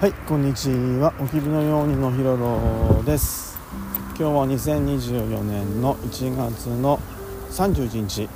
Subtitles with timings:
[0.00, 1.12] はいこんにちは。
[1.18, 3.58] お昼のようにのひろろです。
[4.10, 7.00] 今日は2024年の1月の
[7.50, 8.28] 31日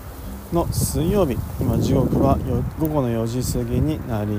[0.52, 1.38] の水曜日。
[1.60, 2.36] 今時刻は
[2.80, 4.32] 午後の4時過ぎになり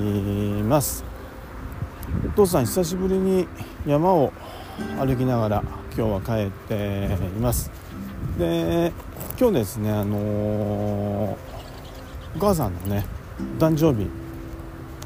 [0.64, 1.02] ます。
[2.26, 3.48] お父さん久しぶりに
[3.86, 4.30] 山を
[4.98, 5.62] 歩きながら
[5.96, 7.70] 今日は帰っています。
[8.38, 8.92] で
[9.40, 10.20] 今日ですねあのー、
[11.32, 11.38] お
[12.38, 13.06] 母さんのね
[13.58, 14.10] 誕生日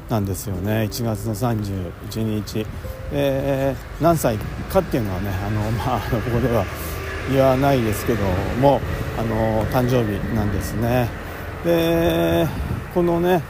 [0.09, 0.89] なんですよね。
[0.91, 2.65] 1月の31日、
[3.11, 4.37] えー、何歳
[4.71, 6.65] かっていうのはねあの、 まあ、ここでは
[7.31, 8.23] 言わないですけど
[8.59, 8.81] も
[9.17, 11.07] あの誕生日なんですね。
[11.63, 12.47] で
[12.93, 13.41] このね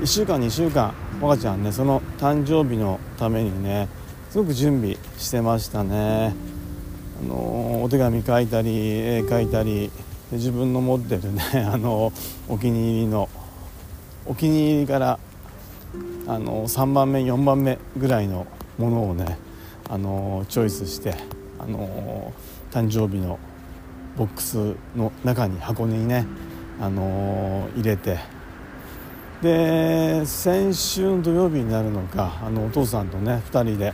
[0.00, 3.88] 1週間2週間若ちゃんねその誕生日のためにね
[4.30, 6.34] すごく準備してましたね。
[7.22, 9.90] あのお手紙書いたり絵描いたり
[10.32, 11.42] 自分の持ってるね
[11.72, 12.12] あの
[12.48, 13.28] お気に入りの
[14.26, 15.18] お気に入りから
[16.26, 18.46] あの3番目4番目ぐらいの
[18.78, 19.38] ものをね
[19.88, 21.14] あのチョイスして
[21.58, 22.32] あの
[22.70, 23.38] 誕生日の
[24.16, 26.26] ボックスの中に箱根にね
[26.80, 28.18] あの入れて
[29.42, 33.92] で先週の土曜日になるのかあのお父さんとね2人で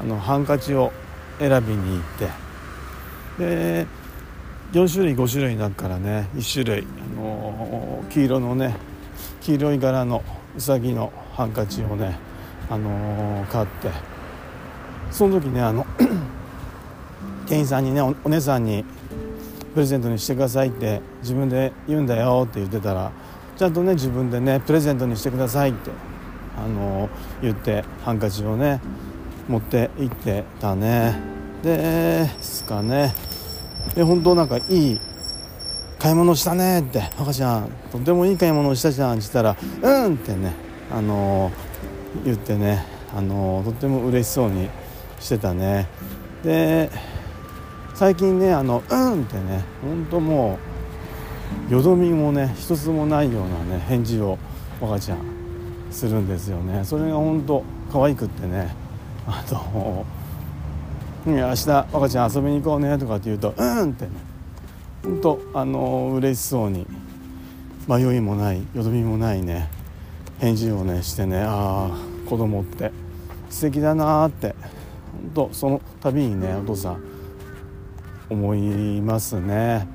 [0.00, 0.92] あのハンカチを
[1.38, 2.02] 選びに行っ
[3.38, 3.86] てで
[4.72, 8.76] 4種類5種類になるからね1種類あの黄色のね
[9.40, 10.22] 黄色い柄の
[10.56, 12.16] うさぎのハンカチをね、
[12.70, 13.90] あのー、買って
[15.10, 15.86] その時ねあの
[17.46, 18.84] 店員さんにねお姉さんに
[19.74, 23.12] プレゼントにしてくださいって自分で言うんだよって言ってたら
[23.56, 25.90] ちゃんとね自分でねプレゼントにしてくださいって、
[26.56, 27.10] あのー、
[27.42, 28.80] 言ってハンカチをね
[29.48, 31.34] 持って行ってたね。
[31.62, 33.14] ですかね。
[33.94, 35.00] で本当なんかいい
[35.98, 40.63] 買い物したねって赤ちゃんとてもいい買い物をしたじゃんって言ったらうんってね
[40.94, 41.50] あの、
[42.24, 44.68] 言ってねあの、とっても嬉しそうに
[45.20, 45.88] してたね。
[46.44, 46.90] で
[47.94, 50.58] 最近ねあのうんってね本当も
[51.70, 54.36] うよどみもね一つもないようなね返事を
[54.82, 55.18] 赤ちゃん
[55.90, 56.84] するんですよね。
[56.84, 58.74] それが本当可愛くってね
[59.26, 60.04] あと
[61.24, 64.10] 「明日赤ちゃん遊びに行こうね」とかって言うと「うん」ってね
[65.04, 66.86] 本当あの嬉しそうに
[67.88, 69.70] 迷いもないよどみもないね
[70.44, 71.40] 返事をねしてね。
[71.42, 72.92] ああ子供って。
[73.48, 74.54] 素敵だなって。
[75.34, 77.02] 本当その度にねお父さん
[78.28, 79.88] 思いますね。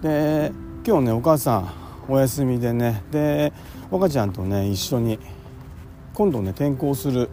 [0.00, 0.52] で
[0.86, 1.72] 今日ねお母さん
[2.08, 3.02] お休みでね。
[3.10, 3.52] で
[3.90, 5.18] 若ちゃんとね一緒に
[6.14, 7.28] 今度ね転校する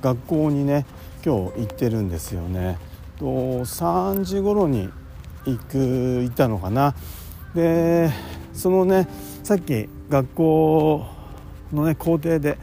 [0.00, 0.86] 学校にね
[1.22, 2.78] 今日行ってるんですよね。
[3.18, 4.88] と3時頃に
[5.44, 5.76] 行く
[6.22, 6.94] 行ったのかな。
[7.54, 8.10] で
[8.56, 9.06] そのね
[9.44, 11.06] さっき学校
[11.72, 12.58] のね校庭で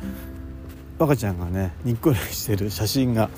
[1.00, 3.30] 赤ちゃんがねにっこりしてる写真が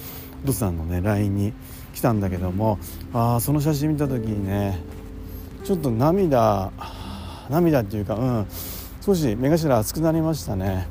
[0.44, 1.54] お父さんのね LINE に
[1.94, 2.80] 来たんだけども
[3.14, 4.80] あその写真見た時にね
[5.64, 6.72] ちょっと涙
[7.50, 8.48] 涙っていうかうん
[9.02, 10.88] 少し目頭熱くなりましたね。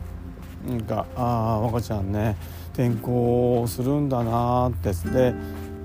[0.68, 2.36] なんかああ赤ちゃんね
[2.72, 5.34] 転校するんだなってで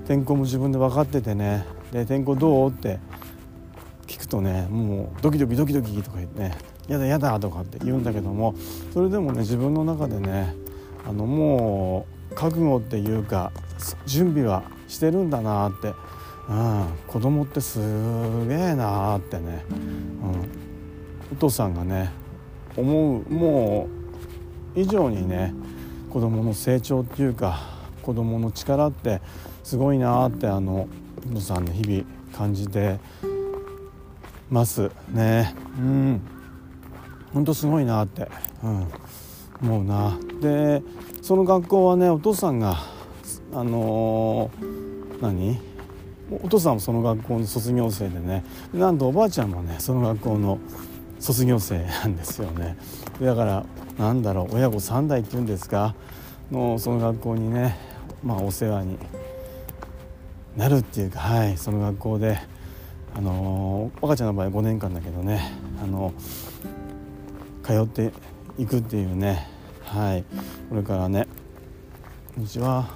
[0.04, 2.98] 転校も自分で分かっててねで天候どうって
[4.10, 8.56] 聞くとねもうドキドキドキドキとか言ってねやだやだとかって言うんだけども
[8.92, 10.56] それでもね自分の中でね
[11.06, 13.52] あのもう覚悟っていうか
[14.06, 15.94] 準備はしてるんだなって、
[16.48, 17.78] うん、子供ってす
[18.48, 20.48] げえなってね、うん、
[21.32, 22.10] お父さんがね
[22.76, 23.88] 思うも
[24.74, 25.54] う以上にね
[26.10, 27.60] 子供の成長っていうか
[28.02, 29.20] 子供の力って
[29.62, 30.88] すごいなってあの
[31.30, 32.04] のさんね日々
[32.36, 32.98] 感じて
[34.50, 34.90] ます。
[35.10, 35.54] ね。
[35.78, 36.20] うん。
[37.32, 38.28] ほんとすごいなって、
[38.64, 38.86] うん、
[39.62, 40.18] 思うな。
[40.40, 40.82] で
[41.22, 42.78] その学校はねお父さんが
[43.52, 45.60] あのー、何？
[46.42, 48.44] お父さんもその学校の卒業生でね。
[48.72, 50.58] なんとおばあちゃんもねその学校の
[51.18, 52.76] 卒業生なんですよね。
[53.20, 53.64] だから
[53.98, 55.94] なんだろう親子3代っていうんですか？
[56.50, 57.78] のその学校にね
[58.24, 58.98] まあお世話に
[60.56, 62.38] なるっていうか、はい、その学校で、
[63.14, 65.52] あの赤ちゃんの場合5年間だけどね、
[65.82, 66.12] あの
[67.62, 68.12] 通って
[68.58, 69.46] いくっていうね、
[69.84, 70.24] はい、
[70.68, 71.26] これからね
[72.34, 72.88] こんにちは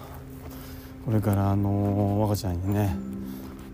[1.04, 2.96] これから、あの赤ちゃんにね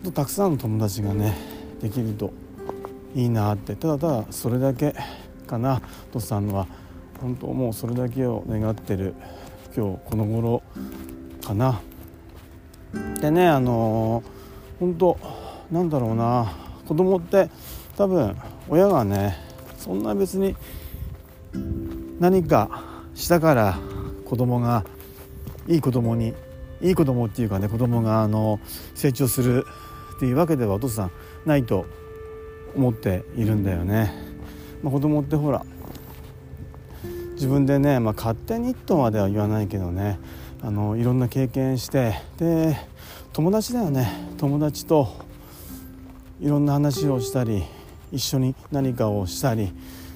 [0.03, 1.37] とたくさんの友達がね
[1.81, 2.33] できると
[3.15, 3.77] いいなって。
[3.77, 4.95] ただただそれだけ
[5.47, 5.83] かな。
[6.13, 6.67] とっさんは
[7.21, 9.15] 本当もうそれだけを願ってる
[9.77, 10.63] 今日この頃
[11.45, 11.81] かな。
[13.21, 14.23] でねあの
[14.79, 15.19] 本当
[15.71, 16.53] なんだろうな
[16.87, 17.49] 子供って
[17.97, 18.37] 多分
[18.69, 19.37] 親がね
[19.79, 20.57] そんな別に
[22.19, 22.83] 何か
[23.15, 23.79] したから
[24.25, 24.85] 子供が
[25.67, 26.35] いい子供に
[26.83, 28.59] いい子供っていうかね子供があの
[28.95, 29.67] 成長する
[30.17, 31.11] っていうわけではお父さん
[31.47, 31.87] ないと
[32.75, 34.13] 思っているんだよね。
[34.83, 35.65] まあ、子供ってほら
[37.35, 40.19] 自分でね、まあ、勝手にとまでは言わないけどね
[40.63, 42.77] あのいろんな経験してで
[43.33, 45.09] 友達だよね友達と
[46.41, 47.65] いろんな話をしたり
[48.11, 49.73] 一緒に何かをしたり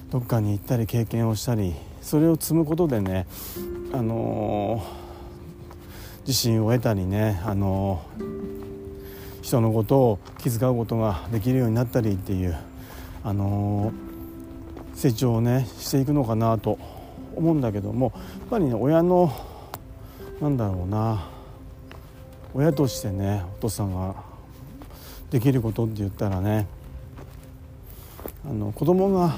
[0.09, 3.27] どっかに行ったり経験をしたりそれを積むことでね、
[3.93, 12.57] あのー、自信を得たりね、あのー、人のことを気遣うことができるようになったりっていう、
[13.23, 16.79] あのー、成長をねしていくのかなと
[17.35, 19.31] 思うんだけどもやっぱりね親の
[20.41, 21.27] なんだろうな
[22.55, 24.34] 親としてねお父さんが
[25.35, 26.65] できることって言ったらね
[28.49, 29.35] あの子供が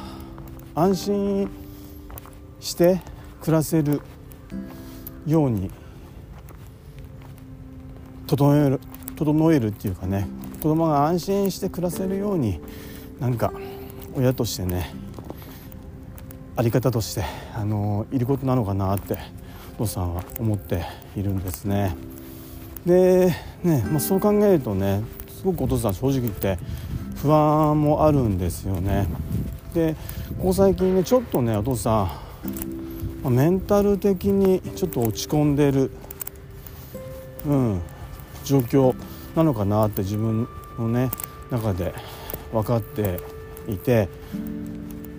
[0.75, 1.49] 安心
[2.59, 3.01] して
[3.41, 3.99] 暮らせる
[5.25, 5.71] ように
[8.27, 8.79] 整える
[9.15, 10.27] 整えるっていうかね
[10.61, 12.61] 子供が安心して暮らせるように
[13.19, 13.51] なんか
[14.15, 14.93] 親としてね
[16.55, 17.23] あり方として
[17.55, 19.17] あのいることなのかなって
[19.73, 20.85] お父さんは思って
[21.15, 21.95] いるんですね。
[22.85, 23.33] で
[23.63, 25.01] ね、まあ、そう考えるとね
[25.37, 26.57] すごくお父さん正直言って
[27.21, 29.07] 不安もあるんですよね。
[29.73, 29.95] で
[30.39, 32.09] ここ最近ねちょっとねお父さ
[33.23, 35.91] ん、メンタル的にちょっと落ち込んでる、
[37.45, 37.81] うん、
[38.43, 38.95] 状況
[39.35, 40.47] なのかなって自分
[40.79, 41.11] のね
[41.51, 41.93] 中で
[42.51, 43.19] 分かって
[43.67, 44.09] いて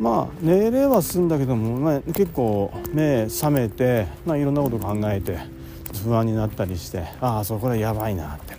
[0.00, 5.38] まあ寝れはすんだけども、まあ、結構目覚めて、まあ、いろんなこと考えて
[6.02, 8.57] 不安になったりしてああそこでやばいなって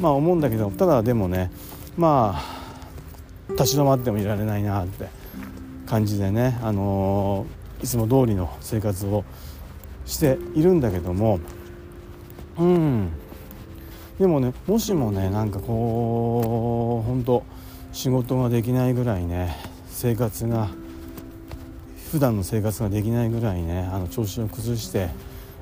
[0.00, 1.50] まあ思うんだけどただでもね
[1.96, 5.08] まあ立ち止まってもいられないなって
[5.86, 9.24] 感じでね、あのー、いつも通りの生活を
[10.06, 11.40] しているんだけども
[12.58, 13.08] うん。
[14.18, 17.42] でもねもしもねなんかこう本当
[17.92, 19.56] 仕事ができないぐらいね
[19.88, 20.68] 生活が
[22.12, 25.08] 普段の生活ができないぐらいねあの調子を崩して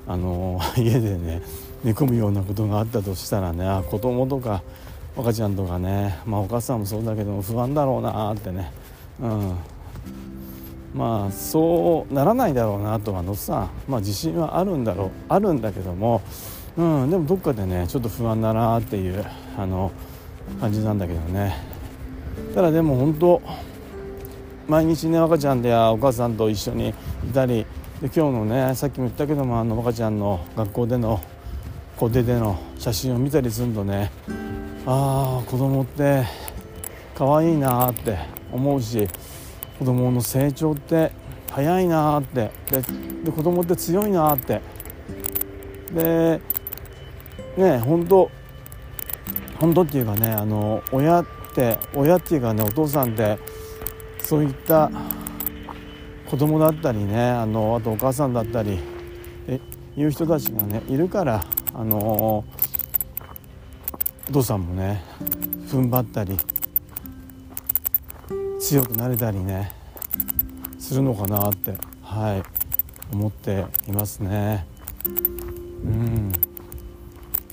[0.08, 1.42] あの 家でね
[1.84, 4.62] 寝込むようなことがあったとしたらねあ子供とか
[5.16, 8.72] 赤ちゃんとかね、まあ、お母さんもそうだけど不安だろうなってね、
[9.20, 9.52] うん、
[10.94, 16.22] まあそうならないだろうなとはのさ、まあ、自信はあるんだろうあるんだけども、
[16.76, 19.24] うん、でもどっかでねちょっと不安だなっていう
[19.58, 19.90] あの
[20.60, 21.78] 感じなんだけどね。
[22.54, 23.42] ただでも本当
[24.68, 26.90] 毎日ね赤ちゃんでお母さんと一緒に
[27.28, 27.66] いたり
[28.00, 31.20] で今日のねさっきも言ったけどもあの赤ちゃんの学校での
[31.96, 34.12] 校庭での写真を見たりするとね。
[34.86, 36.24] ああ子供って
[37.16, 38.16] 可愛いなって
[38.52, 39.08] 思うし
[39.80, 41.10] 子供の成長って
[41.50, 42.52] 早いなって。
[42.70, 42.82] で
[43.24, 44.60] で子供って強いなって。
[45.92, 46.40] で
[47.56, 48.30] ね本当
[49.58, 53.38] 本当っていうかねあの親って親っていうかねお父さんって
[54.20, 54.88] そういった
[56.28, 58.78] 子供だったりねあのあとお母さんだったり
[59.46, 59.58] え
[59.96, 61.42] いう人たちがねいるから
[61.74, 62.44] あのお
[64.30, 65.02] 父さんもね
[65.68, 66.36] 踏ん張ったり
[68.60, 69.72] 強くなれたりね
[70.78, 72.42] するのかなってはい
[73.14, 74.66] 思っていますね。
[75.82, 76.32] うん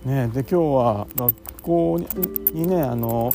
[0.03, 1.99] ねで今日は学校
[2.51, 3.33] にねあの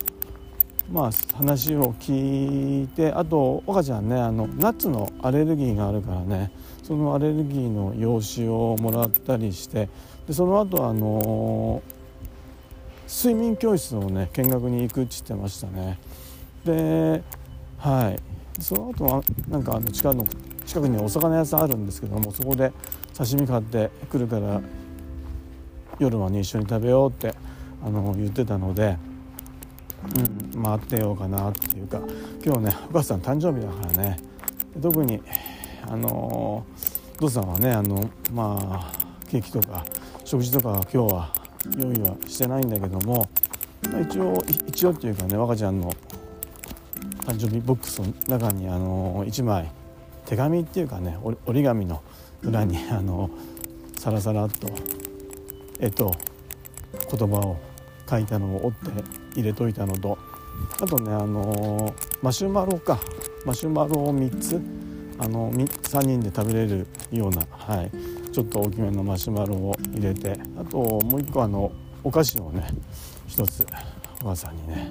[0.93, 6.51] まあ、話を聞いてあと岡ちゃんねあのナッツのアレルギーがあるからね
[6.83, 9.89] そのアレルギーの用紙をもらったりして
[10.27, 11.81] でその後あの
[13.09, 15.99] 睡眠教室をね見学に行くって言ってましたね
[16.65, 17.23] で
[17.79, 18.19] はい
[18.61, 20.27] その後はなんかあの近の
[20.67, 22.73] 近くにお魚屋さんあるんですけどもそこで
[23.17, 24.61] 刺身買ってくるから
[26.01, 27.33] 夜はね一緒に食べようって
[27.85, 28.97] あの言ってたので。
[30.03, 32.01] うん、回ってようかなっていうか
[32.45, 34.31] 今日ねお母さん誕生日だからね。
[34.81, 35.21] 特に
[35.83, 36.65] あのお
[37.19, 38.93] 父さんはねあのまあ
[39.29, 39.85] ケーキとか
[40.25, 41.33] 食事とか今日は
[41.77, 43.29] 用意はしてないんだけども、
[43.91, 45.93] まあ、一応一応っていうかね若ちゃんの
[47.25, 49.71] 誕生日ボックスの中にあの1枚
[50.27, 52.03] 手紙っていうかね折り紙の
[52.43, 53.31] 裏にあの
[53.99, 54.69] サラサラっと
[55.79, 56.15] 絵と
[57.11, 57.57] 言葉を
[58.09, 59.05] 書いたのを折って
[59.35, 60.19] 入れといたのと
[60.81, 62.99] あとねあのマシュマロか。
[63.45, 64.61] マシュマロを3つ。
[65.23, 67.91] あの3人で食べれるような、はい、
[68.33, 71.71] ちょっと大きめのマシュマロを入れてあともう1個あの
[72.03, 72.67] お菓子をね
[73.29, 73.67] 1つ
[74.23, 74.91] お母さんにね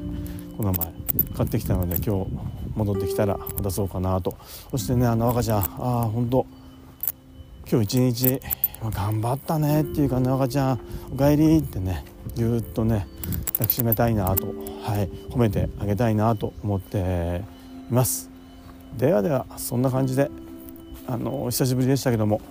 [0.55, 0.93] この前
[1.35, 2.31] 買ってきたので今日
[2.75, 4.37] 戻ってきたら渡そうかなと。
[4.69, 6.45] そしてねあの赤ちゃんああ本当。
[7.71, 8.41] 今日一日
[8.91, 10.79] 頑張ったねっていうかね赤ちゃん
[11.11, 13.07] おかえりってねぎゅっとね
[13.53, 14.47] 抱きしめたいなと、
[14.81, 17.43] はい、褒めてあげたいなと思って
[17.89, 18.29] います。
[18.97, 20.29] ではではそんな感じで
[21.07, 22.41] あの久しぶりでしたけども。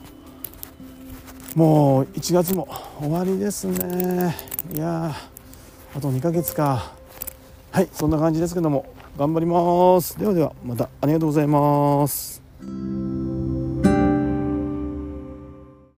[1.54, 2.68] もう1月も
[3.00, 4.36] 終わりですね。
[4.72, 5.12] いや
[5.94, 6.92] あと2ヶ月か。
[7.70, 8.86] はいそんな感じですけども。
[9.18, 10.16] 頑張ります。
[10.16, 12.40] ではではまたありがとうございます。